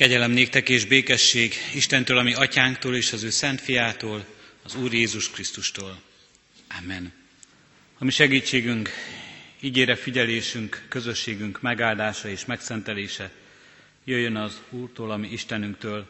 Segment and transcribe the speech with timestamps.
[0.00, 4.24] Kegyelem néktek és békesség Istentől, ami atyánktól és az ő szent fiától,
[4.62, 6.02] az Úr Jézus Krisztustól.
[6.78, 7.12] Amen.
[7.98, 8.90] A mi segítségünk,
[9.60, 13.30] ígére figyelésünk, közösségünk megáldása és megszentelése
[14.04, 16.06] jöjjön az Úrtól, ami Istenünktől,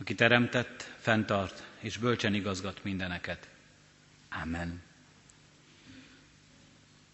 [0.00, 3.48] aki teremtett, fenntart és bölcsen igazgat mindeneket.
[4.42, 4.82] Amen.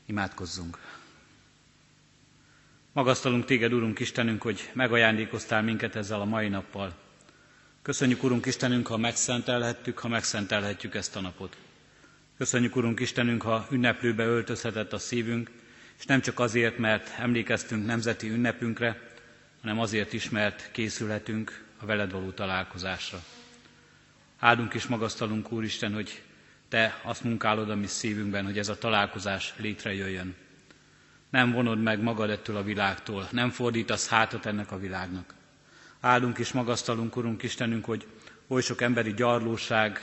[0.07, 0.79] Imádkozzunk.
[2.95, 6.95] Magasztalunk téged, Urunk Istenünk, hogy megajándékoztál minket ezzel a mai nappal.
[7.83, 11.57] Köszönjük, Urunk Istenünk, ha megszentelhettük, ha megszentelhetjük ezt a napot.
[12.39, 15.51] Köszönjük, Urunk Istenünk, ha ünneplőbe öltözhetett a szívünk,
[15.99, 19.01] és nem csak azért, mert emlékeztünk nemzeti ünnepünkre,
[19.61, 23.23] hanem azért is, mert készülhetünk a veled való találkozásra.
[24.39, 26.23] Áldunk és magasztalunk, Úristen, hogy
[26.69, 30.35] Te azt munkálod a mi szívünkben, hogy ez a találkozás létrejöjjön
[31.35, 35.35] nem vonod meg magad ettől a világtól, nem fordítasz hátat ennek a világnak.
[36.01, 38.07] Áldunk és magasztalunk, Urunk Istenünk, hogy
[38.49, 39.99] oly sok emberi gyarlóság,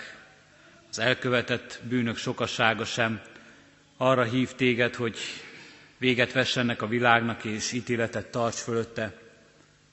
[0.89, 3.22] az elkövetett bűnök sokassága sem
[3.97, 5.17] arra hív téged, hogy
[5.97, 9.17] véget vessenek a világnak és ítéletet tarts fölötte,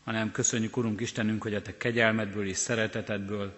[0.04, 3.52] hanem köszönjük, Urunk Istenünk, hogy a Te kegyelmedből és szeretetedből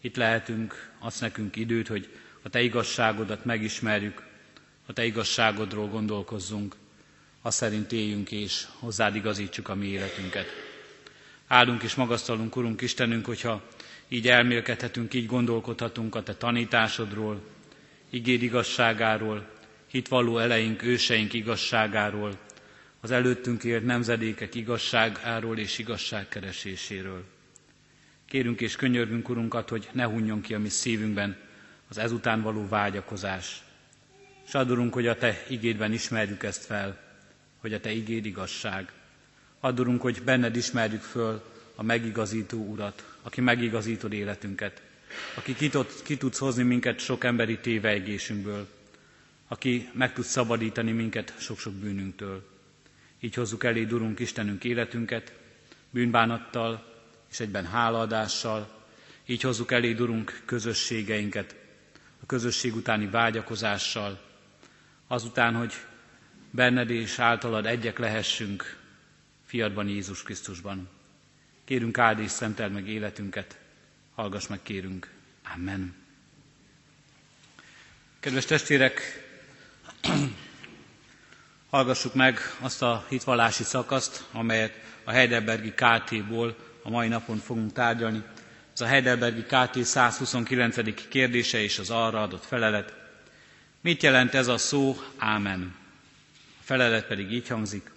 [0.00, 2.08] itt lehetünk, adsz nekünk időt, hogy
[2.42, 4.22] a Te igazságodat megismerjük,
[4.86, 6.74] a Te igazságodról gondolkozzunk,
[7.42, 10.46] azt szerint éljünk és hozzád igazítsuk a mi életünket.
[11.46, 13.62] Áldunk és magasztalunk, Urunk Istenünk, hogyha
[14.08, 17.40] így elmélkedhetünk, így gondolkodhatunk a Te tanításodról,
[18.10, 19.48] igéd igazságáról,
[19.90, 22.38] hitvalló eleink, őseink igazságáról,
[23.00, 27.24] az előttünk élt nemzedékek igazságáról és igazságkereséséről.
[28.26, 31.36] Kérünk és könyörgünk, Urunkat, hogy ne hunjon ki a mi szívünkben
[31.88, 33.62] az ezután való vágyakozás.
[34.48, 37.07] S adorunk, hogy a Te igédben ismerjük ezt fel,
[37.60, 38.92] hogy a Te igéd igazság.
[39.60, 41.42] Addurunk, hogy benned ismerjük föl
[41.74, 44.82] a megigazító Urat, aki megigazítod életünket,
[45.34, 48.68] aki ki, tud, ki tudsz hozni minket sok emberi tévejgésünkből,
[49.48, 52.48] aki meg tud szabadítani minket sok-sok bűnünktől.
[53.20, 55.32] Így hozzuk elé, Urunk Istenünk életünket,
[55.90, 56.96] bűnbánattal
[57.30, 58.84] és egyben hálaadással,
[59.26, 61.54] így hozzuk elé, Urunk közösségeinket,
[62.22, 64.20] a közösség utáni vágyakozással,
[65.06, 65.72] azután, hogy
[66.58, 68.76] benned és általad egyek lehessünk
[69.46, 70.88] fiadban Jézus Krisztusban.
[71.64, 73.58] Kérünk áld és szentel meg életünket,
[74.14, 75.10] hallgass meg kérünk.
[75.54, 75.94] Amen.
[78.20, 79.00] Kedves testvérek,
[81.70, 88.22] hallgassuk meg azt a hitvallási szakaszt, amelyet a Heidelbergi KT-ból a mai napon fogunk tárgyalni.
[88.72, 91.08] Ez a Heidelbergi KT 129.
[91.08, 92.94] kérdése és az arra adott felelet.
[93.80, 94.96] Mit jelent ez a szó?
[95.16, 95.86] Ámen
[96.68, 97.90] felelet pedig így hangzik.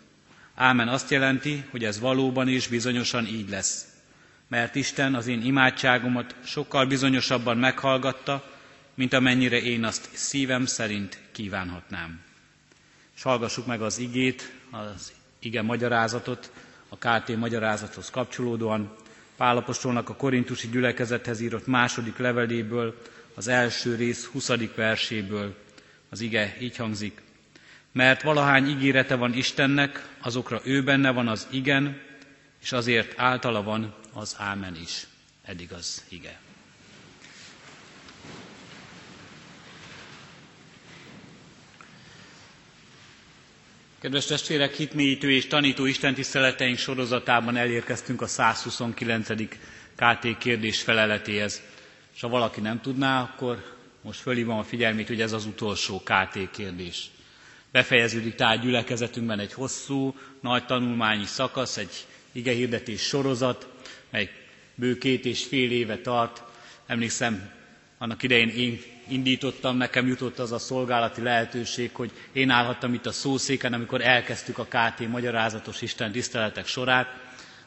[0.56, 3.86] Ámen azt jelenti, hogy ez valóban és bizonyosan így lesz.
[4.48, 8.52] Mert Isten az én imádságomat sokkal bizonyosabban meghallgatta,
[8.94, 12.22] mint amennyire én azt szívem szerint kívánhatnám.
[13.16, 16.52] És hallgassuk meg az igét, az ige magyarázatot,
[16.90, 18.96] a KT magyarázathoz kapcsolódóan,
[19.38, 23.02] Pálapostolnak a korintusi gyülekezethez írott második leveléből,
[23.36, 24.52] az első rész 20.
[24.76, 25.56] verséből.
[26.10, 27.22] Az ige így hangzik
[27.92, 32.02] mert valahány ígérete van Istennek, azokra ő benne van az igen,
[32.62, 35.08] és azért általa van az ámen is.
[35.46, 36.40] Eddig az ige.
[44.00, 49.28] Kedves testvérek, hitmélyítő és tanító istentiszteleteink sorozatában elérkeztünk a 129.
[49.96, 51.62] KT kérdés feleletéhez.
[52.16, 56.52] És ha valaki nem tudná, akkor most fölhívom a figyelmét, hogy ez az utolsó KT
[56.52, 57.10] kérdés.
[57.72, 63.68] Befejeződik tehát gyülekezetünkben egy hosszú, nagy tanulmányi szakasz, egy igehirdetés sorozat,
[64.10, 64.30] mely
[64.76, 66.44] bő két és fél éve tart.
[66.88, 67.50] Emlékszem,
[67.98, 73.12] annak idején én indítottam, nekem jutott az a szolgálati lehetőség, hogy én állhattam itt a
[73.12, 77.08] szószéken, amikor elkezdtük a KT magyarázatos Isten tiszteletek sorát,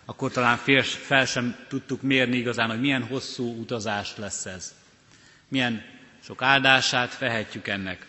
[0.04, 4.74] akkor talán fél, fel sem tudtuk mérni igazán, hogy milyen hosszú utazás lesz ez.
[5.48, 5.82] Milyen
[6.24, 8.06] sok áldását vehetjük ennek.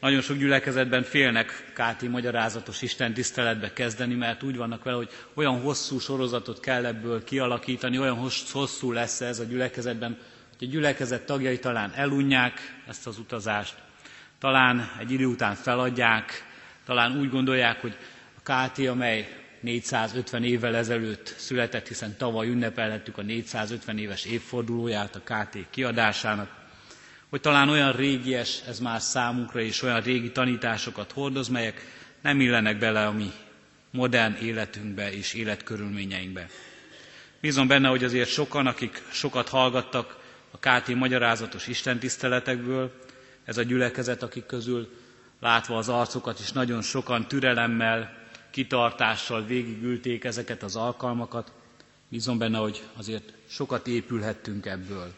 [0.00, 5.60] Nagyon sok gyülekezetben félnek káti magyarázatos Isten tiszteletbe kezdeni, mert úgy vannak vele, hogy olyan
[5.60, 10.18] hosszú sorozatot kell ebből kialakítani, olyan hosszú lesz ez a gyülekezetben,
[10.58, 13.74] hogy a gyülekezet tagjai talán elunják ezt az utazást,
[14.38, 16.44] talán egy idő után feladják,
[16.84, 17.96] talán úgy gondolják, hogy
[18.38, 19.28] a káti, amely
[19.60, 26.59] 450 évvel ezelőtt született, hiszen tavaly ünnepelhettük a 450 éves évfordulóját a KT kiadásának,
[27.30, 31.86] hogy talán olyan régies ez már számunkra, és olyan régi tanításokat hordoz, melyek
[32.20, 33.32] nem illenek bele a mi
[33.90, 36.48] modern életünkbe és életkörülményeinkbe.
[37.40, 40.18] Bízom benne, hogy azért sokan, akik sokat hallgattak
[40.50, 42.92] a KT magyarázatos istentiszteletekből,
[43.44, 44.88] ez a gyülekezet, akik közül
[45.40, 48.18] látva az arcokat is nagyon sokan türelemmel,
[48.50, 51.52] kitartással végigülték ezeket az alkalmakat.
[52.08, 55.12] Bízom benne, hogy azért sokat épülhettünk ebből.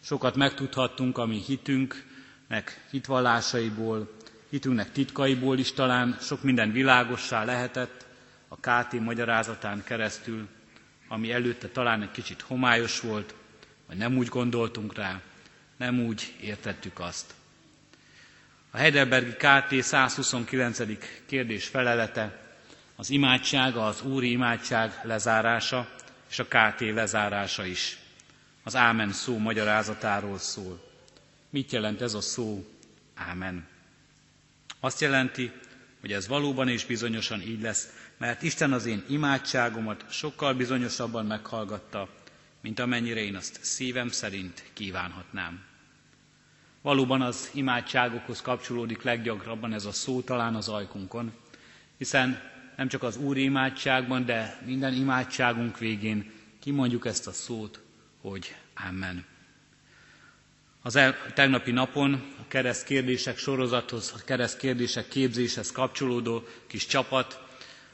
[0.00, 4.10] Sokat megtudhattunk, ami hitünknek hitvallásaiból,
[4.50, 8.06] hitünknek titkaiból is talán sok minden világossá lehetett
[8.48, 10.48] a KT magyarázatán keresztül,
[11.08, 13.34] ami előtte talán egy kicsit homályos volt,
[13.86, 15.20] vagy nem úgy gondoltunk rá,
[15.76, 17.34] nem úgy értettük azt.
[18.70, 20.78] A Heidelbergi KT 129.
[21.26, 22.38] kérdés felelete
[22.96, 25.88] az imádság, az úri imádság lezárása
[26.30, 27.98] és a KT lezárása is.
[28.68, 30.80] Az Ámen szó magyarázatáról szól.
[31.50, 32.64] Mit jelent ez a szó?
[33.14, 33.66] Ámen.
[34.80, 35.52] Azt jelenti,
[36.00, 42.08] hogy ez valóban és bizonyosan így lesz, mert Isten az én imádságomat sokkal bizonyosabban meghallgatta,
[42.60, 45.64] mint amennyire én azt szívem szerint kívánhatnám.
[46.82, 51.32] Valóban az imádságokhoz kapcsolódik leggyakrabban ez a szó talán az ajkunkon,
[51.98, 52.40] hiszen
[52.76, 56.30] nem csak az Úri imádságban, de minden imádságunk végén
[56.60, 57.86] kimondjuk ezt a szót,
[58.20, 58.54] hogy
[58.88, 59.24] Amen.
[60.82, 67.40] Az el, tegnapi napon a kereszt kérdések sorozathoz, a kereszt kérdések képzéshez kapcsolódó kis csapat,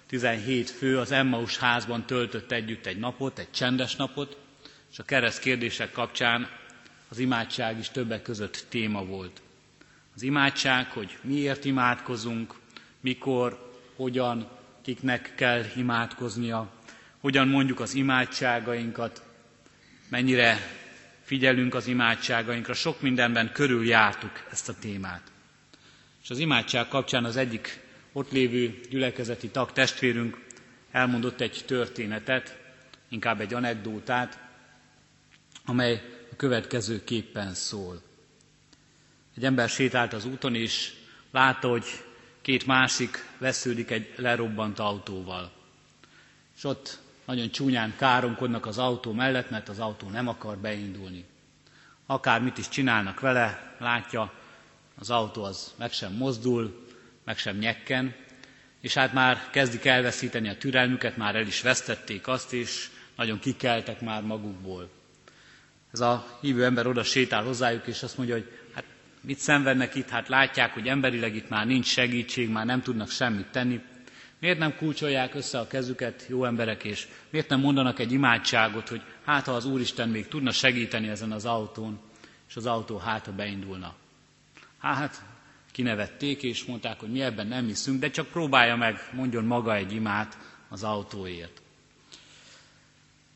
[0.07, 4.37] 17 fő az Emmaus házban töltött együtt egy napot, egy csendes napot,
[4.93, 6.49] és a kereszt kérdések kapcsán
[7.09, 9.43] az imádság is többek között téma volt.
[10.15, 12.55] Az imádság, hogy miért imádkozunk,
[13.01, 14.49] mikor, hogyan,
[14.83, 16.71] kiknek kell imádkoznia,
[17.21, 19.24] hogyan mondjuk az imádságainkat,
[20.09, 20.59] mennyire
[21.25, 25.23] figyelünk az imádságainkra, sok mindenben körüljártuk ezt a témát.
[26.23, 27.81] És az imádság kapcsán az egyik
[28.13, 30.45] ott lévő gyülekezeti tag testvérünk
[30.91, 32.59] elmondott egy történetet,
[33.09, 34.39] inkább egy anekdótát,
[35.65, 36.03] amely
[36.33, 38.03] a következő képpen szól.
[39.37, 40.93] Egy ember sétált az úton, és
[41.31, 41.85] látta, hogy
[42.43, 45.53] két másik vesződik egy lerobbant autóval.
[46.57, 51.25] És ott nagyon csúnyán káromkodnak az autó mellett, mert az autó nem akar beindulni.
[52.07, 54.33] Akár mit is csinálnak vele, látja,
[54.99, 56.87] az autó az meg sem mozdul,
[57.25, 58.15] meg sem nyekken,
[58.81, 64.01] és hát már kezdik elveszíteni a türelmüket, már el is vesztették azt, és nagyon kikeltek
[64.01, 64.91] már magukból.
[65.93, 68.85] Ez a hívő ember oda sétál hozzájuk, és azt mondja, hogy hát
[69.21, 73.47] mit szenvednek itt, hát látják, hogy emberileg itt már nincs segítség, már nem tudnak semmit
[73.47, 73.81] tenni.
[74.45, 79.03] Miért nem kulcsolják össze a kezüket, jó emberek, és miért nem mondanak egy imádságot, hogy
[79.25, 81.99] hát ha az Úristen még tudna segíteni ezen az autón,
[82.49, 83.95] és az autó hátra beindulna.
[84.79, 85.23] Hát
[85.73, 89.93] kinevették, és mondták, hogy mi ebben nem hiszünk, de csak próbálja meg, mondjon maga egy
[89.93, 90.39] imát
[90.69, 91.63] az autóért.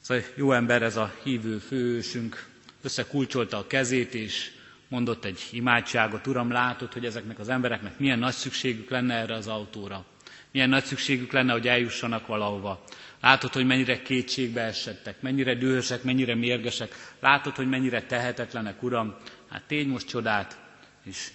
[0.01, 2.49] Szóval jó ember ez a hívő főősünk,
[2.83, 4.51] összekulcsolta a kezét, és
[4.89, 9.47] mondott egy imádságot, Uram, látod, hogy ezeknek az embereknek milyen nagy szükségük lenne erre az
[9.47, 10.05] autóra.
[10.53, 12.85] Milyen nagy szükségük lenne, hogy eljussanak valahova.
[13.21, 16.95] Látod, hogy mennyire kétségbe esettek, mennyire dühösek, mennyire mérgesek.
[17.21, 19.15] Látod, hogy mennyire tehetetlenek, Uram.
[19.49, 20.59] Hát tégy most csodát,
[21.05, 21.29] és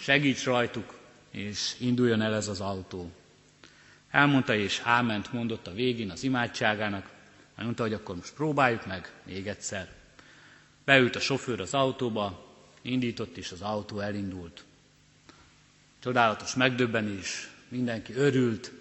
[0.00, 0.94] segíts rajtuk,
[1.30, 3.10] és induljon el ez az autó.
[4.10, 7.10] Elmondta és áment mondott a végén az imádságának,
[7.56, 9.88] mondta, hogy akkor most próbáljuk meg még egyszer.
[10.84, 12.52] Beült a sofőr az autóba,
[12.82, 14.64] indított, és az autó elindult.
[16.02, 18.72] Csodálatos megdöbbenés, mindenki örült,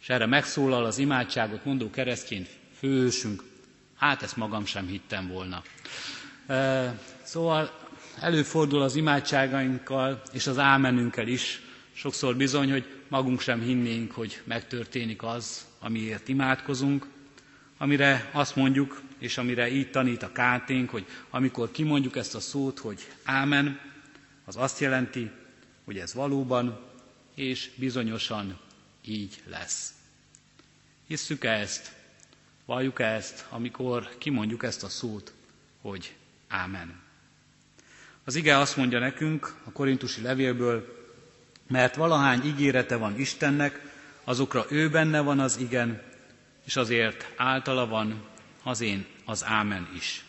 [0.00, 2.46] és erre megszólal az imádságot mondó keresztény
[2.78, 3.42] főősünk,
[3.96, 5.62] hát ezt magam sem hittem volna.
[7.22, 7.70] Szóval
[8.20, 11.60] előfordul az imádságainkkal és az ámenünkkel is,
[11.92, 17.06] sokszor bizony, hogy magunk sem hinnénk, hogy megtörténik az, amiért imádkozunk,
[17.78, 22.78] amire azt mondjuk, és amire így tanít a káténk, hogy amikor kimondjuk ezt a szót,
[22.78, 23.80] hogy ámen,
[24.44, 25.30] az azt jelenti,
[25.84, 26.89] hogy ez valóban
[27.40, 28.58] és bizonyosan
[29.04, 29.94] így lesz.
[31.06, 31.92] Hisszük -e ezt,
[32.64, 35.32] valljuk ezt, amikor kimondjuk ezt a szót,
[35.80, 36.14] hogy
[36.48, 37.00] ámen.
[38.24, 41.08] Az ige azt mondja nekünk a korintusi levélből,
[41.66, 43.80] mert valahány ígérete van Istennek,
[44.24, 46.02] azokra ő benne van az igen,
[46.64, 48.24] és azért általa van
[48.62, 50.24] az én az ámen is.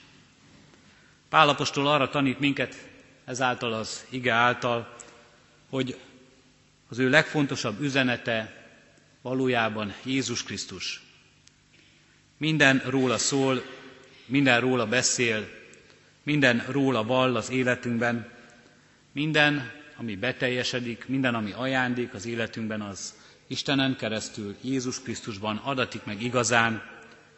[1.29, 2.89] Pálapostól arra tanít minket
[3.25, 4.95] ezáltal az ige által,
[5.69, 5.97] hogy
[6.91, 8.65] az ő legfontosabb üzenete
[9.21, 11.01] valójában Jézus Krisztus.
[12.37, 13.63] Minden róla szól,
[14.25, 15.49] minden róla beszél,
[16.23, 18.29] minden róla vall az életünkben,
[19.11, 23.13] minden, ami beteljesedik, minden, ami ajándék az életünkben, az
[23.47, 26.83] Istenen keresztül, Jézus Krisztusban adatik meg igazán,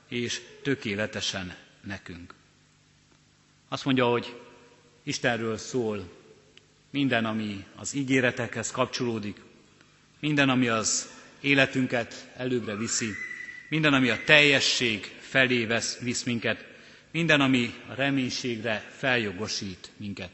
[0.08, 2.34] és tökéletesen nekünk.
[3.68, 4.40] Azt mondja, hogy
[5.04, 6.23] Istenről szól
[6.94, 9.42] minden, ami az ígéretekhez kapcsolódik,
[10.20, 11.10] minden, ami az
[11.42, 13.10] életünket előbbre viszi,
[13.70, 16.66] minden, ami a teljesség felé vesz, visz minket,
[17.12, 20.30] minden, ami a reménységre feljogosít minket.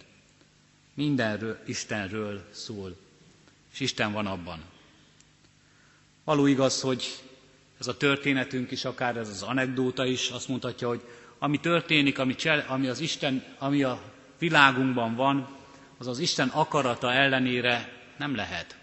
[0.93, 2.97] Mindenről Istenről szól,
[3.73, 4.63] és Isten van abban.
[6.23, 7.21] Való igaz, hogy
[7.79, 11.01] ez a történetünk is, akár ez az anekdóta is azt mutatja, hogy
[11.37, 14.01] ami történik, ami, csel, ami az Isten, ami a
[14.39, 15.57] világunkban van,
[15.99, 18.77] az az Isten akarata ellenére nem lehet.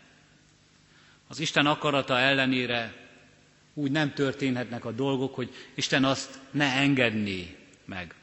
[1.29, 2.95] Az Isten akarata ellenére
[3.75, 8.15] úgy nem történhetnek a dolgok, hogy Isten azt ne engedné meg.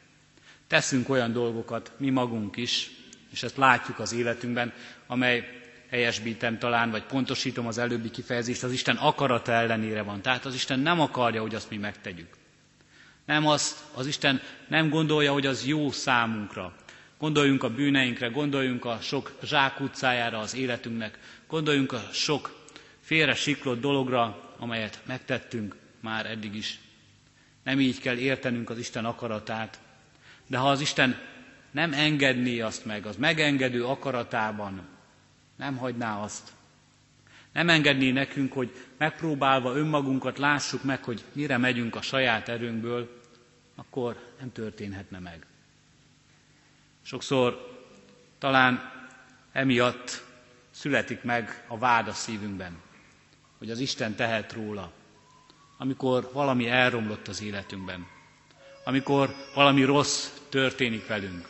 [0.68, 2.92] Teszünk olyan dolgokat mi magunk is,
[3.32, 4.74] és ezt látjuk az életünkben,
[5.08, 10.22] amely helyesbítem talán, vagy pontosítom az előbbi kifejezést, az Isten akarata ellenére van.
[10.22, 12.34] Tehát az Isten nem akarja, hogy azt mi megtegyük.
[13.26, 16.76] Nem azt, az Isten nem gondolja, hogy az jó számunkra.
[17.24, 22.66] Gondoljunk a bűneinkre, gondoljunk a sok zsákutcájára az életünknek, gondoljunk a sok
[23.00, 26.80] félre siklott dologra, amelyet megtettünk már eddig is.
[27.64, 29.80] Nem így kell értenünk az Isten akaratát,
[30.48, 31.20] de ha az Isten
[31.72, 34.82] nem engedné azt meg, az megengedő akaratában
[35.56, 36.52] nem hagyná azt.
[37.54, 43.22] Nem engedné nekünk, hogy megpróbálva önmagunkat lássuk meg, hogy mire megyünk a saját erőnkből,
[43.76, 45.46] akkor nem történhetne meg.
[47.06, 47.72] Sokszor
[48.40, 48.92] talán
[49.52, 50.24] emiatt
[50.72, 52.78] születik meg a vád a szívünkben,
[53.58, 54.92] hogy az Isten tehet róla,
[55.78, 58.08] amikor valami elromlott az életünkben,
[58.84, 61.48] amikor valami rossz történik velünk,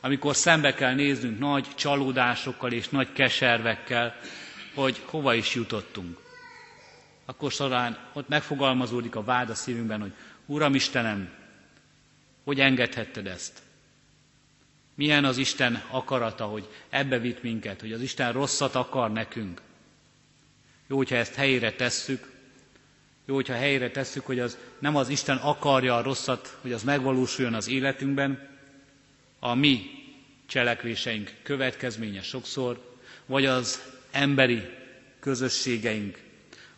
[0.00, 4.14] amikor szembe kell néznünk nagy csalódásokkal és nagy keservekkel,
[4.74, 6.18] hogy hova is jutottunk.
[7.24, 10.12] Akkor során ott megfogalmazódik a vád a szívünkben, hogy
[10.46, 11.30] Uram Istenem,
[12.44, 13.62] hogy engedhetted ezt?
[14.94, 19.60] Milyen az Isten akarata, hogy ebbe vitt minket, hogy az Isten rosszat akar nekünk.
[20.86, 22.30] Jó, hogyha ezt helyére tesszük,
[23.26, 27.54] jó, hogyha helyére tesszük, hogy az nem az Isten akarja a rosszat, hogy az megvalósuljon
[27.54, 28.48] az életünkben,
[29.38, 29.90] a mi
[30.46, 32.96] cselekvéseink következménye sokszor,
[33.26, 34.62] vagy az emberi
[35.20, 36.18] közösségeink,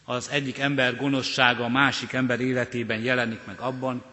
[0.05, 4.05] az egyik ember gonoszsága a másik ember életében jelenik meg abban,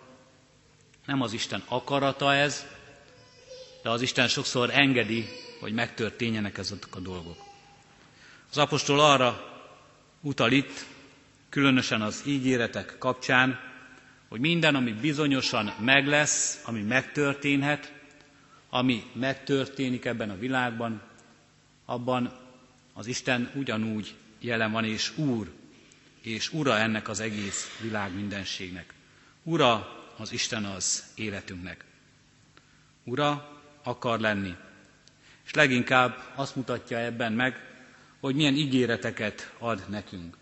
[1.05, 2.65] nem az Isten akarata ez,
[3.81, 5.27] de az Isten sokszor engedi,
[5.59, 7.37] hogy megtörténjenek ezek a dolgok.
[8.49, 9.59] Az apostol arra
[10.21, 10.85] utal itt,
[11.49, 13.59] különösen az ígéretek kapcsán,
[14.27, 17.93] hogy minden, ami bizonyosan meg lesz, ami megtörténhet,
[18.69, 21.01] ami megtörténik ebben a világban,
[21.85, 22.33] abban
[22.93, 25.51] az Isten ugyanúgy jelen van, és Úr,
[26.21, 28.93] és Ura ennek az egész világ mindenségnek.
[29.43, 31.85] Ura az Isten az életünknek.
[33.03, 34.55] Ura akar lenni.
[35.45, 37.55] És leginkább azt mutatja ebben meg,
[38.19, 40.37] hogy milyen ígéreteket ad nekünk.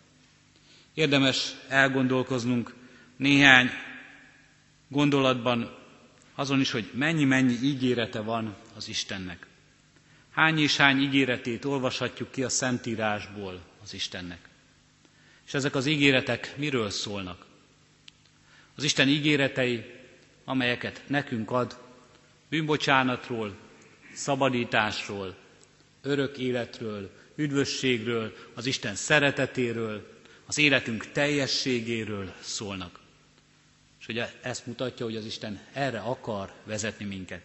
[0.94, 2.74] Érdemes elgondolkoznunk
[3.16, 3.70] néhány
[4.88, 5.78] gondolatban
[6.36, 9.48] azon is, hogy mennyi-mennyi ígérete van az Istennek.
[10.32, 14.48] Hány és hány ígéretét olvashatjuk ki a Szentírásból az Istennek.
[15.48, 17.46] És ezek az ígéretek miről szólnak?
[18.76, 19.86] Az Isten ígéretei,
[20.46, 21.89] amelyeket nekünk ad,
[22.50, 23.56] bűnbocsánatról,
[24.14, 25.36] szabadításról,
[26.02, 33.00] örök életről, üdvösségről, az Isten szeretetéről, az életünk teljességéről szólnak.
[34.00, 37.42] És ugye ezt mutatja, hogy az Isten erre akar vezetni minket.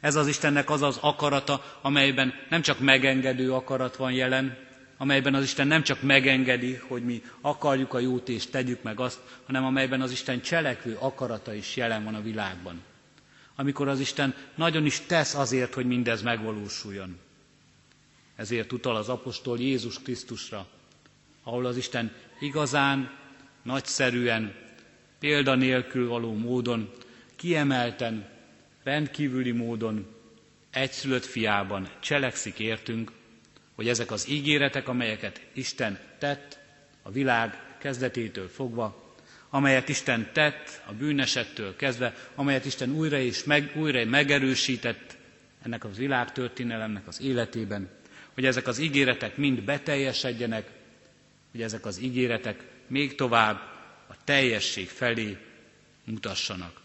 [0.00, 4.56] Ez az Istennek az az akarata, amelyben nem csak megengedő akarat van jelen,
[4.96, 9.20] amelyben az Isten nem csak megengedi, hogy mi akarjuk a jót és tegyük meg azt,
[9.46, 12.82] hanem amelyben az Isten cselekvő akarata is jelen van a világban.
[13.56, 17.18] Amikor az Isten nagyon is tesz azért, hogy mindez megvalósuljon.
[18.36, 20.66] Ezért utal az apostol Jézus Krisztusra,
[21.42, 23.10] ahol az Isten igazán,
[23.62, 24.54] nagyszerűen,
[25.18, 26.90] példa nélkül való módon,
[27.36, 28.28] kiemelten,
[28.82, 30.06] rendkívüli módon,
[30.70, 33.12] egyszülött fiában cselekszik értünk,
[33.74, 36.58] hogy ezek az ígéretek, amelyeket Isten tett
[37.02, 39.03] a világ kezdetétől fogva,
[39.54, 45.16] amelyet Isten tett a bűnesettől kezdve, amelyet Isten újra és meg, újra megerősített
[45.62, 47.88] ennek az világtörténelemnek az életében,
[48.32, 50.70] hogy ezek az ígéretek mind beteljesedjenek,
[51.50, 53.56] hogy ezek az ígéretek még tovább
[54.08, 55.36] a teljesség felé
[56.04, 56.80] mutassanak.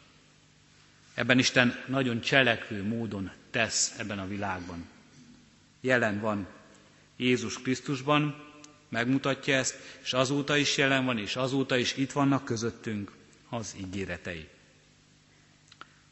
[1.14, 4.88] Ebben Isten nagyon cselekvő módon tesz ebben a világban.
[5.82, 6.48] Jelen van
[7.18, 8.49] Jézus Krisztusban,
[8.90, 13.12] megmutatja ezt, és azóta is jelen van, és azóta is itt vannak közöttünk
[13.50, 14.48] az ígéretei.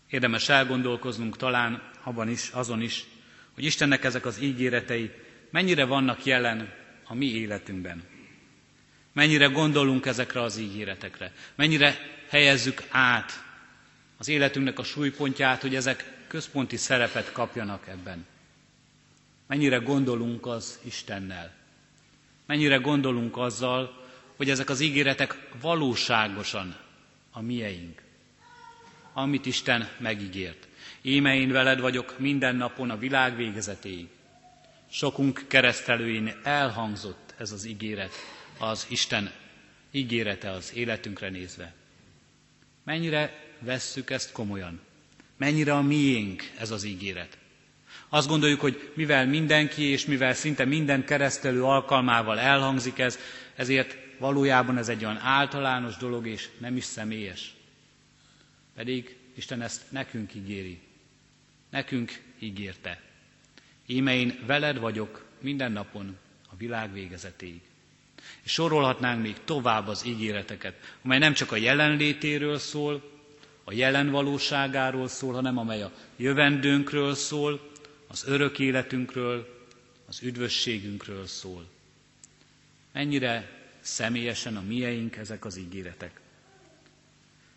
[0.10, 3.06] Érdemes elgondolkoznunk talán abban is, azon is,
[3.54, 5.12] hogy Istennek ezek az ígéretei
[5.50, 8.04] mennyire vannak jelen a mi életünkben.
[9.14, 11.98] Mennyire gondolunk ezekre az ígéretekre, mennyire
[12.30, 13.44] helyezzük át
[14.18, 18.26] az életünknek a súlypontját, hogy ezek központi szerepet kapjanak ebben.
[19.48, 21.57] Mennyire gondolunk az Istennel.
[22.48, 26.76] Mennyire gondolunk azzal, hogy ezek az ígéretek valóságosan
[27.32, 28.02] a mieink.
[29.14, 30.68] Amit Isten megígért.
[31.02, 34.08] Íme én veled vagyok minden napon a világ végezetéig.
[34.90, 38.14] Sokunk keresztelőin elhangzott ez az ígéret,
[38.60, 39.32] az Isten
[39.92, 41.74] ígérete az életünkre nézve.
[42.84, 44.80] Mennyire vesszük ezt komolyan?
[45.38, 47.38] Mennyire a miénk ez az ígéret?
[48.10, 53.18] Azt gondoljuk, hogy mivel mindenki és mivel szinte minden keresztelő alkalmával elhangzik ez,
[53.56, 57.54] ezért valójában ez egy olyan általános dolog és nem is személyes.
[58.76, 60.80] Pedig Isten ezt nekünk ígéri.
[61.70, 63.02] Nekünk ígérte.
[63.86, 66.18] Íme én veled vagyok minden napon
[66.50, 67.62] a világ végezetéig.
[68.44, 70.74] És sorolhatnánk még tovább az ígéreteket,
[71.04, 73.12] amely nem csak a jelenlétéről szól,
[73.64, 77.72] a jelen valóságáról szól, hanem amely a jövendőnkről szól,
[78.08, 79.66] az örök életünkről,
[80.08, 81.68] az üdvösségünkről szól.
[82.94, 83.50] Mennyire
[83.80, 86.20] személyesen a mieink ezek az ígéretek.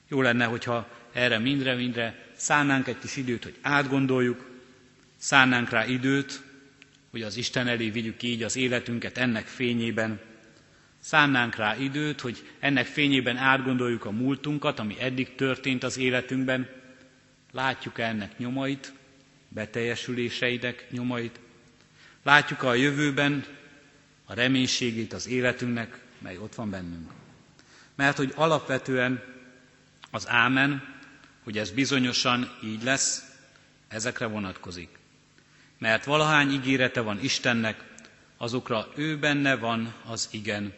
[0.09, 4.51] Jó lenne, hogyha erre mindre-mindre szánnánk egy kis időt, hogy átgondoljuk,
[5.17, 6.43] szánnánk rá időt,
[7.11, 10.21] hogy az Isten elé vigyük így az életünket ennek fényében,
[10.99, 16.69] szánnánk rá időt, hogy ennek fényében átgondoljuk a múltunkat, ami eddig történt az életünkben,
[17.53, 18.93] látjuk -e ennek nyomait,
[19.51, 21.41] beteljesüléseinek nyomait,
[22.23, 23.45] látjuk a jövőben
[24.25, 27.11] a reménységét az életünknek, mely ott van bennünk.
[27.95, 29.23] Mert hogy alapvetően
[30.11, 30.99] az ámen,
[31.43, 33.25] hogy ez bizonyosan így lesz,
[33.89, 34.89] ezekre vonatkozik.
[35.79, 37.85] Mert valahány ígérete van Istennek,
[38.37, 40.75] azokra ő benne van az igen,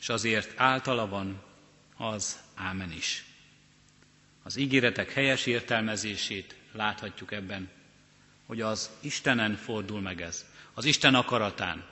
[0.00, 1.42] és azért általa van
[1.96, 3.24] az ámen is.
[4.42, 7.70] Az ígéretek helyes értelmezését láthatjuk ebben,
[8.46, 11.84] hogy az Istenen fordul meg ez, az Isten akaratán.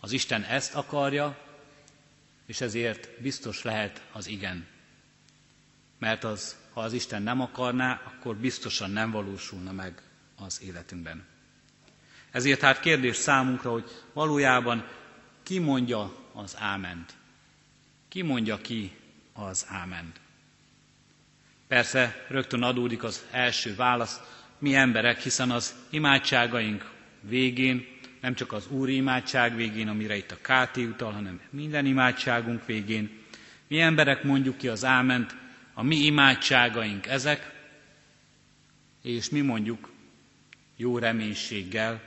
[0.00, 1.38] Az Isten ezt akarja,
[2.46, 4.66] és ezért biztos lehet az igen.
[5.98, 10.02] Mert az, ha az Isten nem akarná, akkor biztosan nem valósulna meg
[10.36, 11.24] az életünkben.
[12.30, 14.86] Ezért hát kérdés számunkra, hogy valójában
[15.42, 17.14] ki mondja az áment?
[18.08, 18.96] Ki mondja ki
[19.32, 20.20] az áment?
[21.68, 24.20] Persze rögtön adódik az első válasz,
[24.58, 26.90] mi emberek, hiszen az imádságaink
[27.20, 27.86] végén,
[28.20, 33.10] nem csak az Úri imádság végén, amire itt a Káti utal, hanem minden imádságunk végén,
[33.68, 35.36] mi emberek mondjuk ki az áment,
[35.74, 37.54] a mi imádságaink ezek,
[39.02, 39.92] és mi mondjuk
[40.76, 42.02] jó reménységgel,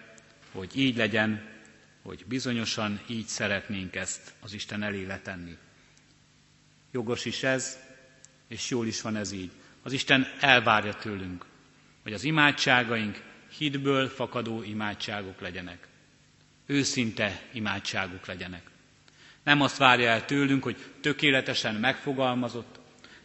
[0.52, 1.48] hogy így legyen,
[2.02, 5.58] hogy bizonyosan így szeretnénk ezt az Isten elé letenni.
[6.92, 7.78] Jogos is ez,
[8.48, 9.52] és jól is van ez így.
[9.84, 11.46] Az Isten elvárja tőlünk,
[12.04, 13.22] hogy az imádságaink
[13.58, 15.88] hitből fakadó imádságok legyenek.
[16.66, 18.62] Őszinte imádságok legyenek.
[19.44, 22.80] Nem azt várja el tőlünk, hogy tökéletesen megfogalmazott,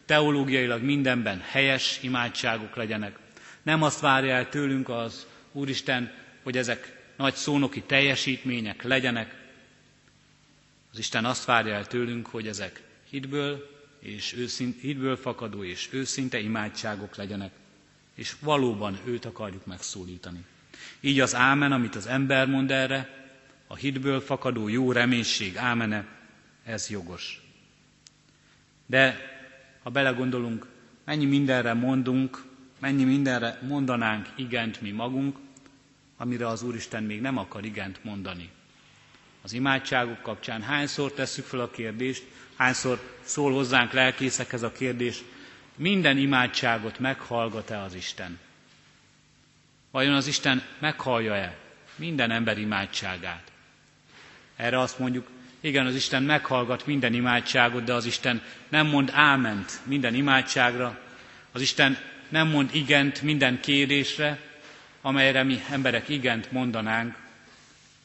[0.05, 3.19] teológiailag mindenben helyes imádságok legyenek.
[3.63, 9.35] Nem azt várja el tőlünk az Úristen, hogy ezek nagy szónoki teljesítmények legyenek.
[10.93, 16.39] Az Isten azt várja el tőlünk, hogy ezek hitből, és őszint, hitből fakadó és őszinte
[16.39, 17.51] imádságok legyenek,
[18.15, 20.45] és valóban őt akarjuk megszólítani.
[21.01, 23.25] Így az ámen, amit az ember mond erre,
[23.67, 26.07] a hitből fakadó jó reménység ámene,
[26.65, 27.43] ez jogos.
[28.87, 29.19] De
[29.83, 30.67] ha belegondolunk,
[31.05, 32.43] mennyi mindenre mondunk,
[32.79, 35.37] mennyi mindenre mondanánk igent mi magunk,
[36.17, 38.51] amire az Úristen még nem akar igent mondani.
[39.43, 42.25] Az imádságok kapcsán hányszor tesszük fel a kérdést,
[42.57, 45.23] hányszor szól hozzánk lelkészek a kérdés,
[45.77, 48.39] minden imádságot meghallgat-e az Isten?
[49.91, 51.57] Vajon az Isten meghallja-e
[51.97, 53.53] minden ember imádságát?
[54.57, 55.29] Erre azt mondjuk,
[55.61, 60.99] igen, az Isten meghallgat minden imádságot, de az Isten nem mond áment minden imádságra,
[61.53, 64.41] az Isten nem mond igent minden kérésre,
[65.01, 67.17] amelyre mi emberek igent mondanánk,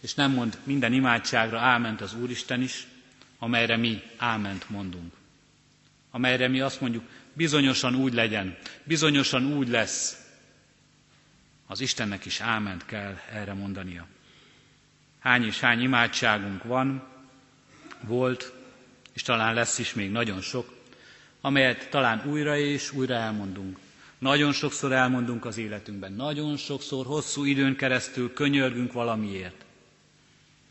[0.02, 2.88] és nem mond minden imádságra áment az Úristen is,
[3.40, 5.14] amelyre mi áment mondunk.
[6.12, 7.04] Amelyre mi azt mondjuk,
[7.40, 10.28] bizonyosan úgy legyen, bizonyosan úgy lesz.
[11.68, 14.08] Az Istennek is áment kell erre mondania.
[15.20, 17.04] Hány és hány imádságunk van,
[18.02, 18.54] volt,
[19.14, 20.74] és talán lesz is még nagyon sok,
[21.42, 23.78] amelyet talán újra és újra elmondunk.
[24.18, 29.66] Nagyon sokszor elmondunk az életünkben, nagyon sokszor hosszú időn keresztül könyörgünk valamiért.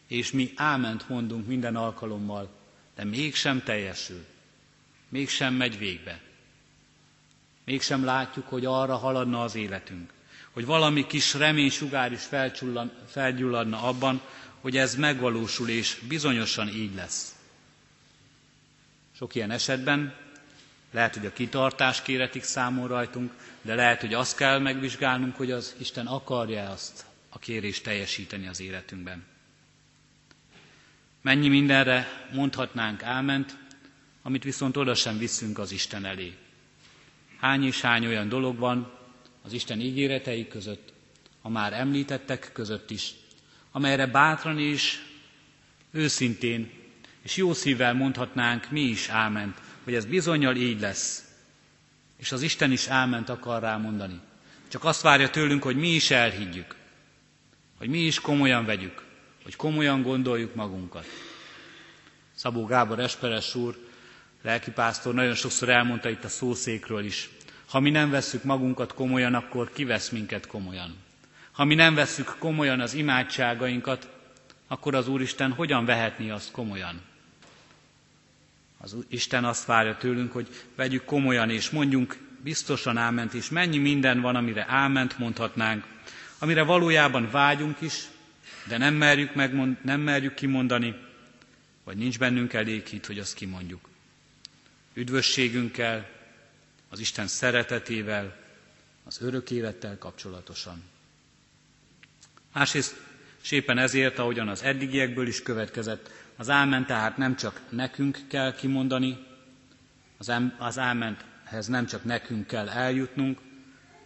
[0.06, 2.48] És mi áment mondunk minden alkalommal,
[2.96, 4.24] de mégsem teljesül,
[5.08, 6.26] mégsem megy végbe.
[7.68, 10.10] Mégsem látjuk, hogy arra haladna az életünk,
[10.50, 12.28] hogy valami kis reménysugár is
[13.06, 14.20] felgyulladna abban,
[14.60, 17.36] hogy ez megvalósul, és bizonyosan így lesz.
[19.16, 20.14] Sok ilyen esetben
[20.90, 25.74] lehet, hogy a kitartás kéretik számon rajtunk, de lehet, hogy azt kell megvizsgálnunk, hogy az
[25.78, 29.24] Isten akarja azt a kérést teljesíteni az életünkben.
[31.22, 33.56] Mennyi mindenre mondhatnánk áment,
[34.22, 36.34] amit viszont oda sem viszünk az Isten elé.
[37.40, 38.92] Hány és hány olyan dolog van
[39.42, 40.92] az Isten ígéretei között,
[41.42, 43.14] a már említettek között is,
[43.72, 45.02] amelyre bátran és
[45.90, 46.70] őszintén
[47.22, 51.24] és jó szívvel mondhatnánk mi is áment, hogy ez bizonyal így lesz.
[52.16, 54.20] És az Isten is áment akar rá mondani.
[54.68, 56.74] Csak azt várja tőlünk, hogy mi is elhiggyük,
[57.78, 59.04] hogy mi is komolyan vegyük,
[59.42, 61.06] hogy komolyan gondoljuk magunkat.
[62.34, 63.87] Szabó Gábor Esperes úr,
[64.42, 67.30] lelkipásztor nagyon sokszor elmondta itt a szószékről is,
[67.68, 70.96] ha mi nem vesszük magunkat komolyan, akkor ki vesz minket komolyan.
[71.52, 74.08] Ha mi nem vesszük komolyan az imádságainkat,
[74.68, 77.00] akkor az Úristen hogyan vehetné azt komolyan?
[78.80, 84.20] Az Isten azt várja tőlünk, hogy vegyük komolyan, és mondjunk biztosan áment, és mennyi minden
[84.20, 85.84] van, amire áment mondhatnánk,
[86.38, 88.04] amire valójában vágyunk is,
[88.68, 90.94] de nem merjük, megmond, nem merjük kimondani,
[91.84, 93.87] vagy nincs bennünk elég hit, hogy azt kimondjuk.
[94.98, 96.08] Üdvösségünkkel,
[96.88, 98.36] az Isten szeretetével,
[99.04, 100.82] az örök élettel kapcsolatosan.
[102.52, 102.96] Másrészt,
[103.42, 108.54] és éppen ezért, ahogyan az eddigiekből is következett, az ámen tehát nem csak nekünk kell
[108.54, 109.18] kimondani,
[110.18, 113.38] az, az ámenthez nem csak nekünk kell eljutnunk,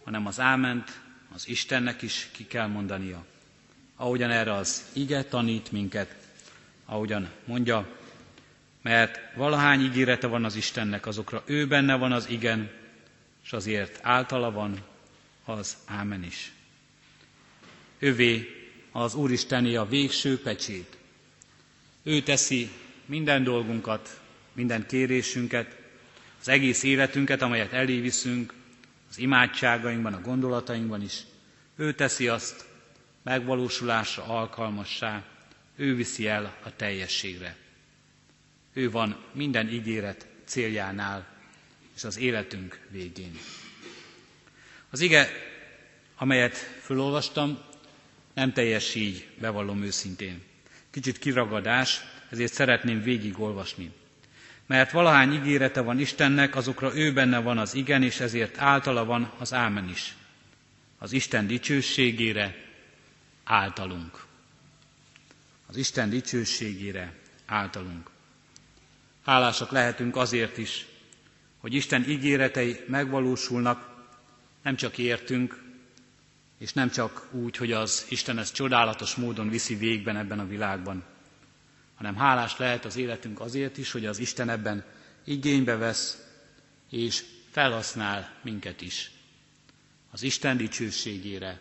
[0.03, 0.99] hanem az áment
[1.35, 3.25] az Istennek is ki kell mondania.
[3.95, 6.15] Ahogyan erre az ige tanít minket,
[6.85, 8.01] ahogyan mondja,
[8.83, 12.71] mert valahány ígérete van az Istennek, azokra ő benne van az igen,
[13.43, 14.77] és azért általa van
[15.45, 16.51] az ámen is.
[17.99, 18.47] Ővé
[18.91, 20.97] az Úristeni a végső pecsét,
[22.03, 22.69] ő teszi
[23.05, 24.19] minden dolgunkat,
[24.53, 25.77] minden kérésünket,
[26.39, 28.53] az egész életünket, amelyet eléviszünk,
[29.09, 31.21] az imádságainkban, a gondolatainkban is.
[31.75, 32.65] Ő teszi azt
[33.23, 35.23] megvalósulásra alkalmassá,
[35.75, 37.62] ő viszi el a teljességre.
[38.73, 41.27] Ő van minden ígéret céljánál
[41.95, 43.37] és az életünk végén.
[44.89, 45.29] Az ige,
[46.17, 47.59] amelyet felolvastam,
[48.33, 50.51] nem teljes így, bevallom őszintén
[50.93, 53.91] kicsit kiragadás, ezért szeretném végigolvasni.
[54.65, 59.31] Mert valahány ígérete van Istennek, azokra ő benne van az igen, és ezért általa van
[59.37, 60.15] az ámen is.
[60.97, 62.55] Az Isten dicsőségére
[63.43, 64.25] általunk.
[65.65, 67.13] Az Isten dicsőségére
[67.45, 68.09] általunk.
[69.23, 70.85] Hálásak lehetünk azért is,
[71.57, 73.91] hogy Isten ígéretei megvalósulnak,
[74.63, 75.63] nem csak értünk,
[76.57, 81.03] és nem csak úgy, hogy az Isten ezt csodálatos módon viszi végben ebben a világban,
[81.95, 84.85] hanem hálás lehet az életünk azért is, hogy az Isten ebben
[85.23, 86.27] igénybe vesz,
[86.89, 89.11] és felhasznál minket is.
[90.11, 91.59] Az Isten dicsőségére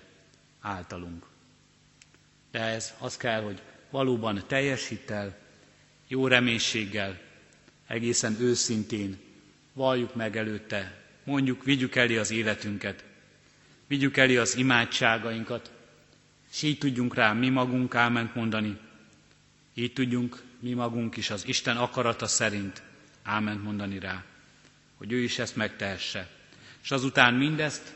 [0.60, 1.26] általunk.
[2.50, 5.38] De ez az kell, hogy valóban teljes hittel,
[6.08, 7.20] jó reménységgel,
[7.92, 9.18] egészen őszintén
[9.72, 13.04] valljuk meg előtte, mondjuk, vigyük elé az életünket,
[13.86, 15.70] vigyük elé az imádságainkat,
[16.52, 18.78] és így tudjunk rá mi magunk áment mondani,
[19.74, 22.82] így tudjunk mi magunk is az Isten akarata szerint
[23.22, 24.24] áment mondani rá,
[24.96, 26.28] hogy ő is ezt megtehesse.
[26.82, 27.94] És azután mindezt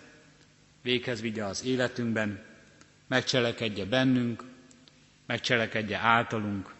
[0.82, 2.44] véghez vigye az életünkben,
[3.06, 4.44] megcselekedje bennünk,
[5.26, 6.74] megcselekedje általunk,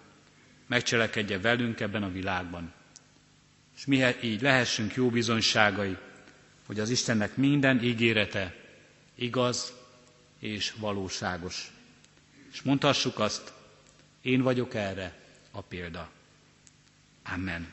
[0.67, 2.75] megcselekedje velünk ebben a világban.
[3.77, 5.97] És mi így lehessünk jó bizonyságai,
[6.67, 8.55] hogy az Istennek minden ígérete
[9.15, 9.73] igaz
[10.39, 11.71] és valóságos.
[12.53, 13.53] És mondhassuk azt,
[14.21, 15.17] én vagyok erre
[15.51, 16.11] a példa.
[17.25, 17.73] Amen.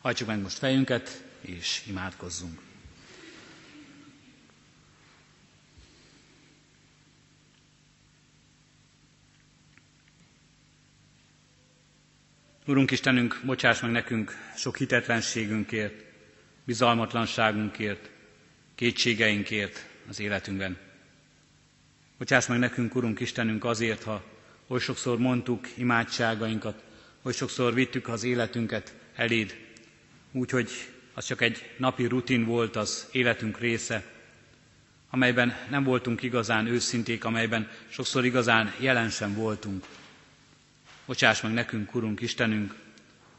[0.00, 2.69] Hajtsuk meg most fejünket, és imádkozzunk.
[12.70, 16.04] Urunk Istenünk, bocsáss meg nekünk sok hitetlenségünkért,
[16.64, 18.10] bizalmatlanságunkért,
[18.74, 20.76] kétségeinkért az életünkben.
[22.18, 24.24] Bocsáss meg nekünk, Urunk Istenünk, azért, ha
[24.66, 26.82] oly sokszor mondtuk imádságainkat,
[27.22, 29.56] oly sokszor vittük az életünket eléd,
[30.32, 30.70] úgyhogy
[31.14, 34.04] az csak egy napi rutin volt az életünk része,
[35.10, 39.84] amelyben nem voltunk igazán őszinték, amelyben sokszor igazán jelen sem voltunk.
[41.10, 42.74] Bocsáss meg nekünk, Urunk Istenünk,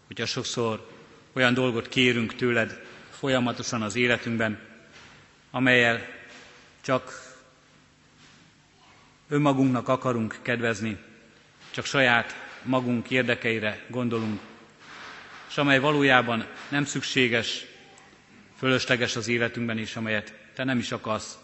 [0.07, 0.89] hogyha sokszor
[1.34, 4.60] olyan dolgot kérünk tőled folyamatosan az életünkben,
[5.51, 6.01] amelyel
[6.81, 7.34] csak
[9.27, 10.97] önmagunknak akarunk kedvezni,
[11.69, 14.39] csak saját magunk érdekeire gondolunk,
[15.49, 17.65] és amely valójában nem szükséges,
[18.57, 21.38] fölösleges az életünkben is, amelyet te nem is akarsz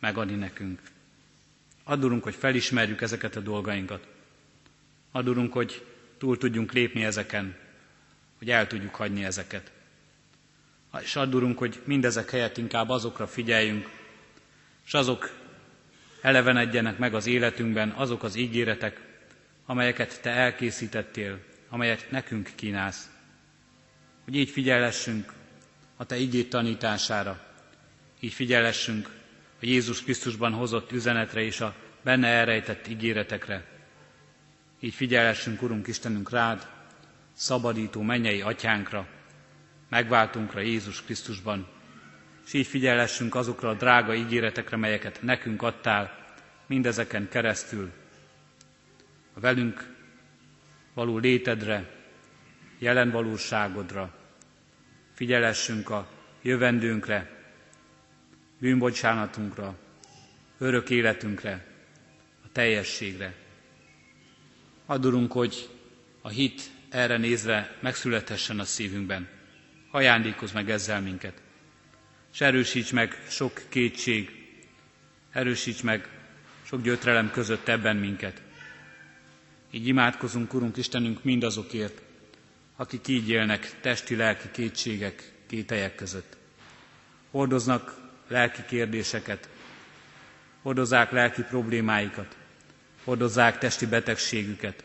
[0.00, 0.80] megadni nekünk.
[1.84, 4.06] Adurunk, hogy felismerjük ezeket a dolgainkat.
[5.12, 5.86] Adurunk, hogy
[6.18, 7.56] túl tudjunk lépni ezeken,
[8.38, 9.72] hogy el tudjuk hagyni ezeket.
[11.02, 13.88] És adurunk, hogy mindezek helyett inkább azokra figyeljünk,
[14.86, 15.30] és azok
[16.20, 19.00] elevenedjenek meg az életünkben, azok az ígéretek,
[19.66, 23.10] amelyeket Te elkészítettél, amelyet nekünk kínálsz.
[24.24, 25.32] Hogy így figyelessünk
[25.96, 27.40] a Te igét tanítására,
[28.20, 29.08] így figyelessünk
[29.60, 33.71] a Jézus Krisztusban hozott üzenetre és a benne elrejtett ígéretekre.
[34.84, 36.68] Így figyelessünk, Urunk Istenünk, rád,
[37.32, 39.06] szabadító mennyei atyánkra,
[39.88, 41.68] megváltunkra Jézus Krisztusban,
[42.46, 46.24] és így figyelessünk azokra a drága ígéretekre, melyeket nekünk adtál,
[46.66, 47.92] mindezeken keresztül,
[49.34, 49.94] a velünk
[50.94, 51.90] való létedre,
[52.78, 54.14] jelen valóságodra,
[55.14, 56.08] figyelessünk a
[56.42, 57.30] jövendőnkre,
[58.58, 59.74] bűnbocsánatunkra,
[60.58, 61.66] örök életünkre,
[62.44, 63.41] a teljességre.
[64.86, 65.68] Adurunk, hogy
[66.22, 69.28] a hit erre nézve megszülethessen a szívünkben.
[69.90, 71.42] Ajándékozz meg ezzel minket.
[72.32, 74.30] És erősíts meg sok kétség,
[75.32, 76.08] erősíts meg
[76.62, 78.42] sok gyötrelem között ebben minket.
[79.70, 82.02] Így imádkozunk, Urunk Istenünk, mindazokért,
[82.76, 86.36] akik így élnek testi-lelki kétségek, kételyek között.
[87.30, 87.96] Hordoznak
[88.28, 89.48] lelki kérdéseket,
[90.62, 92.36] hordozzák lelki problémáikat,
[93.04, 94.84] hordozzák testi betegségüket,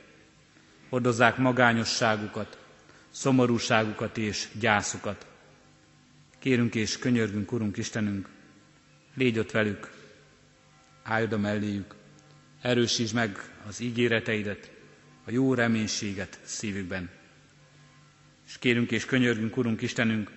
[0.89, 2.57] hordozzák magányosságukat,
[3.09, 5.25] szomorúságukat és gyászukat.
[6.39, 8.27] Kérünk és könyörgünk, Urunk Istenünk,
[9.15, 9.91] légy ott velük,
[11.03, 11.95] állj oda melléjük,
[12.61, 14.71] erősítsd meg az ígéreteidet,
[15.25, 17.09] a jó reménységet szívükben.
[18.47, 20.31] És kérünk és könyörgünk, Urunk Istenünk,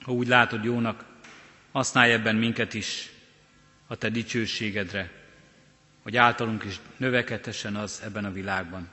[0.00, 1.04] ha úgy látod jónak,
[1.72, 3.10] használj ebben minket is
[3.86, 5.17] a Te dicsőségedre,
[6.02, 8.88] hogy általunk is növekedhessen az ebben a világban.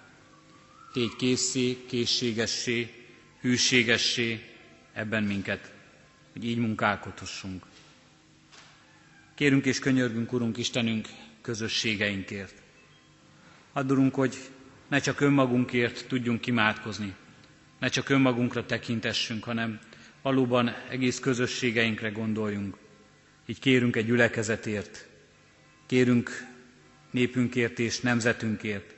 [0.94, 2.94] Tégy készé, készségessé,
[3.42, 4.42] hűségessé
[4.94, 5.72] ebben minket,
[6.34, 7.66] hogy így munkálkodhassunk.
[9.36, 11.08] Kérünk és könyörgünk, Urunk Istenünk,
[11.42, 12.54] közösségeinkért.
[13.74, 14.36] Addurunk, hogy
[14.88, 17.16] ne csak önmagunkért tudjunk imádkozni,
[17.80, 19.80] ne csak önmagunkra tekintessünk, hanem
[20.22, 22.78] valóban egész közösségeinkre gondoljunk.
[23.46, 25.08] Így kérünk egy gyülekezetért,
[25.86, 26.30] kérünk
[27.16, 28.94] népünkért és nemzetünkért.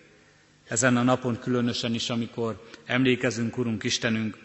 [0.68, 4.38] Ezen a napon különösen is, amikor emlékezünk, Urunk Istenünk,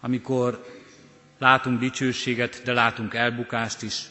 [0.00, 0.66] amikor
[1.38, 4.02] látunk dicsőséget, de látunk elbukást is,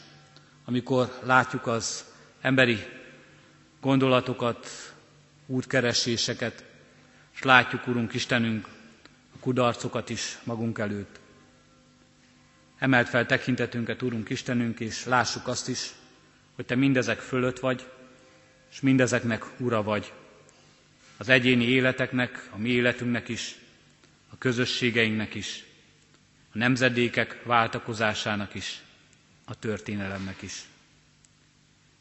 [0.64, 2.04] amikor látjuk az
[2.40, 2.78] emberi
[3.80, 4.66] gondolatokat,
[5.46, 6.64] útkereséseket,
[7.34, 8.66] és látjuk, Urunk Istenünk,
[9.34, 11.20] a kudarcokat is magunk előtt.
[12.78, 15.90] Emelt fel tekintetünket, Urunk Istenünk, és lássuk azt is,
[16.54, 17.86] hogy Te mindezek fölött vagy,
[18.72, 20.12] és mindezeknek Ura vagy.
[21.16, 23.54] Az egyéni életeknek, a mi életünknek is,
[24.28, 25.64] a közösségeinknek is,
[26.52, 28.82] a nemzedékek váltakozásának is,
[29.44, 30.62] a történelemnek is.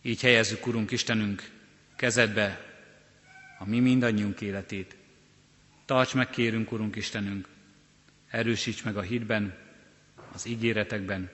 [0.01, 1.49] Így helyezzük, Urunk Istenünk,
[1.95, 2.65] kezedbe
[3.59, 4.95] a mi mindannyiunk életét.
[5.85, 7.47] Tarts meg, kérünk, Urunk Istenünk,
[8.29, 9.57] erősíts meg a hitben,
[10.33, 11.29] az ígéretekben,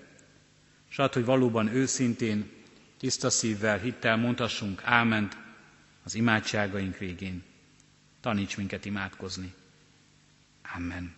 [0.96, 2.57] add, hogy valóban őszintén,
[3.00, 5.38] tiszta szívvel, hittel mondhassunk áment
[6.04, 7.44] az imádságaink végén.
[8.22, 9.54] Taníts minket imádkozni.
[10.76, 11.16] Amen.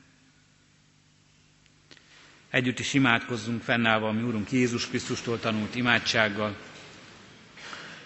[2.49, 6.55] Együtt is imádkozzunk fennállva a mi Úrunk Jézus Krisztustól tanult imádsággal.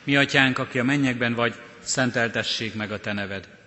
[0.04, 3.58] Mi atyánk, aki a mennyekben vagy, szenteltessék meg a te neved.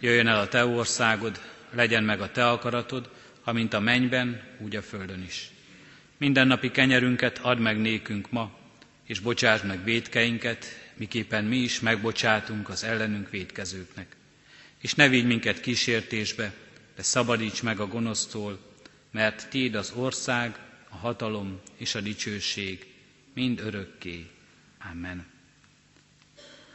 [0.00, 3.10] Jöjjön el a te országod, legyen meg a te akaratod,
[3.44, 5.50] amint a mennyben, úgy a földön is.
[6.16, 8.58] Mindennapi kenyerünket add meg nékünk ma,
[9.06, 14.16] és bocsáss meg védkeinket, miképpen mi is megbocsátunk az ellenünk védkezőknek.
[14.78, 16.52] És ne vigy minket kísértésbe,
[16.96, 18.58] de szabadíts meg a gonosztól,
[19.10, 22.86] mert Tiéd az ország, a hatalom és a dicsőség
[23.34, 24.26] mind örökké.
[24.90, 25.26] Amen.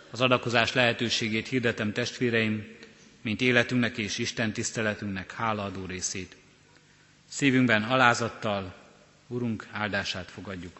[0.09, 2.75] Az adakozás lehetőségét hirdetem testvéreim,
[3.21, 6.35] mint életünknek és Isten tiszteletünknek hálaadó részét.
[7.29, 8.75] Szívünkben alázattal,
[9.27, 10.79] Urunk, áldását fogadjuk.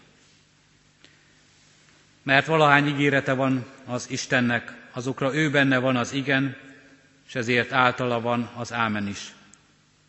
[2.27, 6.57] Mert valahány ígérete van az Istennek, azokra ő benne van az igen,
[7.27, 9.33] és ezért általa van az ámen is,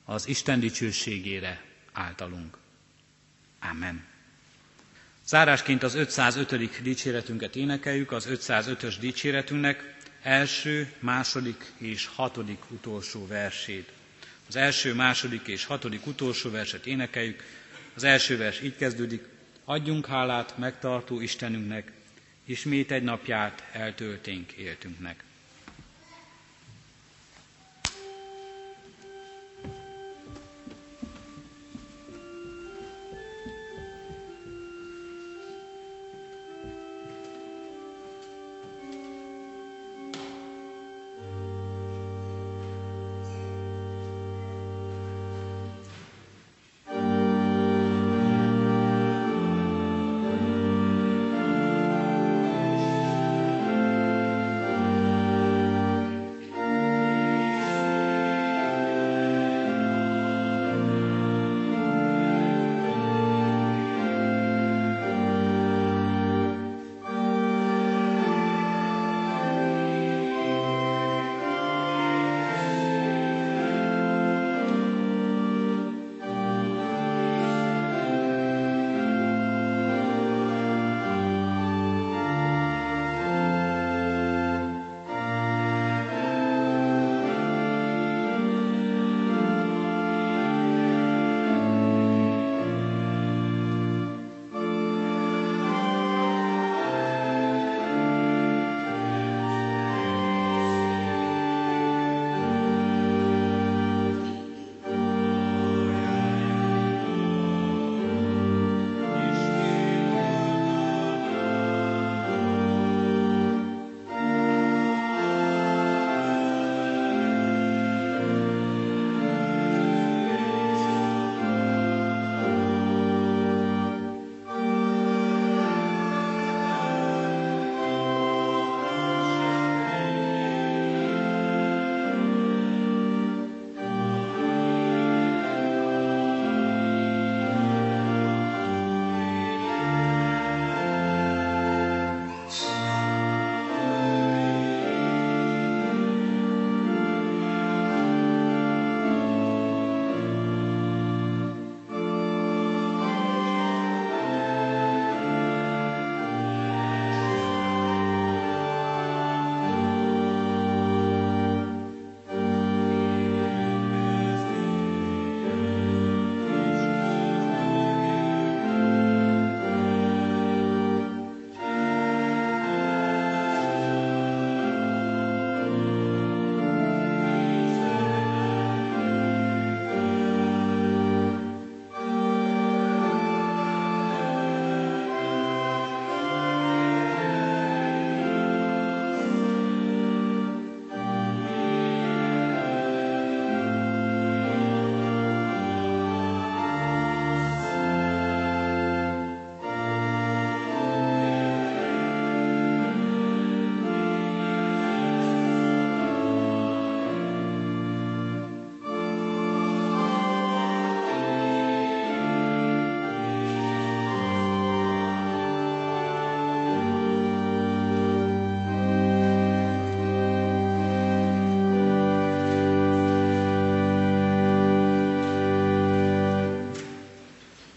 [0.04, 2.56] az Isten dicsőségére általunk.
[3.70, 4.04] Amen.
[5.26, 6.82] Zárásként az 505.
[6.82, 13.92] dicséretünket énekeljük, az 505-ös dicséretünknek első, második és hatodik utolsó versét.
[14.48, 17.42] Az első, második és hatodik utolsó verset énekeljük.
[17.94, 19.24] Az első vers így kezdődik.
[19.64, 21.96] Adjunk hálát megtartó Istenünknek,
[22.48, 25.24] ismét egy napját eltölténk éltünknek.